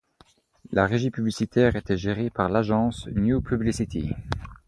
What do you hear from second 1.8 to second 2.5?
gérée par